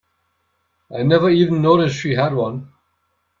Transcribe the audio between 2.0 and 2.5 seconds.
had